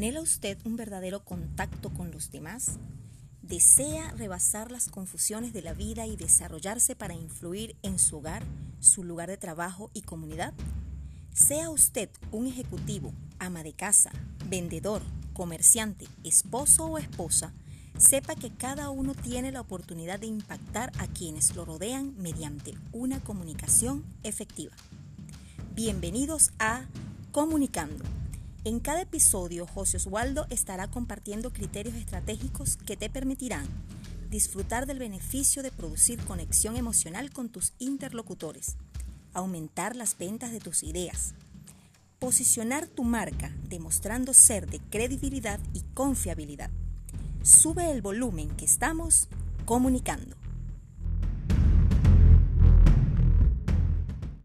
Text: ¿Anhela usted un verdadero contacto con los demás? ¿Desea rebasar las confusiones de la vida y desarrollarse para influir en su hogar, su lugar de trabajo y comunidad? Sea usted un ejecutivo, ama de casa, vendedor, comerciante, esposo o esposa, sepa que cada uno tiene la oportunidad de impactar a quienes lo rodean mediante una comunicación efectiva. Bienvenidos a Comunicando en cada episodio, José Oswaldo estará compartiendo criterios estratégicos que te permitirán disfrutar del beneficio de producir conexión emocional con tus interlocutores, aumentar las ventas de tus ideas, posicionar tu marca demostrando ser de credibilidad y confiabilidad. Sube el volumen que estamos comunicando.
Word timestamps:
¿Anhela 0.00 0.22
usted 0.22 0.56
un 0.64 0.76
verdadero 0.76 1.22
contacto 1.26 1.90
con 1.90 2.10
los 2.10 2.30
demás? 2.30 2.78
¿Desea 3.42 4.12
rebasar 4.12 4.70
las 4.70 4.88
confusiones 4.88 5.52
de 5.52 5.60
la 5.60 5.74
vida 5.74 6.06
y 6.06 6.16
desarrollarse 6.16 6.96
para 6.96 7.12
influir 7.12 7.76
en 7.82 7.98
su 7.98 8.16
hogar, 8.16 8.42
su 8.78 9.04
lugar 9.04 9.28
de 9.28 9.36
trabajo 9.36 9.90
y 9.92 10.00
comunidad? 10.00 10.54
Sea 11.34 11.68
usted 11.68 12.08
un 12.32 12.46
ejecutivo, 12.46 13.12
ama 13.38 13.62
de 13.62 13.74
casa, 13.74 14.10
vendedor, 14.48 15.02
comerciante, 15.34 16.06
esposo 16.24 16.86
o 16.86 16.96
esposa, 16.96 17.52
sepa 17.98 18.34
que 18.36 18.48
cada 18.48 18.88
uno 18.88 19.14
tiene 19.14 19.52
la 19.52 19.60
oportunidad 19.60 20.18
de 20.18 20.28
impactar 20.28 20.92
a 20.98 21.08
quienes 21.08 21.54
lo 21.54 21.66
rodean 21.66 22.14
mediante 22.16 22.72
una 22.92 23.20
comunicación 23.20 24.02
efectiva. 24.22 24.72
Bienvenidos 25.74 26.52
a 26.58 26.86
Comunicando 27.32 28.02
en 28.64 28.80
cada 28.80 29.02
episodio, 29.02 29.66
José 29.66 29.96
Oswaldo 29.96 30.46
estará 30.50 30.90
compartiendo 30.90 31.52
criterios 31.52 31.94
estratégicos 31.94 32.76
que 32.76 32.96
te 32.96 33.08
permitirán 33.08 33.66
disfrutar 34.28 34.86
del 34.86 34.98
beneficio 34.98 35.62
de 35.62 35.72
producir 35.72 36.20
conexión 36.24 36.76
emocional 36.76 37.30
con 37.30 37.48
tus 37.48 37.72
interlocutores, 37.78 38.76
aumentar 39.32 39.96
las 39.96 40.16
ventas 40.16 40.52
de 40.52 40.60
tus 40.60 40.82
ideas, 40.82 41.34
posicionar 42.18 42.86
tu 42.86 43.02
marca 43.02 43.50
demostrando 43.68 44.34
ser 44.34 44.68
de 44.68 44.78
credibilidad 44.78 45.58
y 45.72 45.80
confiabilidad. 45.94 46.70
Sube 47.42 47.90
el 47.90 48.02
volumen 48.02 48.50
que 48.50 48.66
estamos 48.66 49.28
comunicando. 49.64 50.36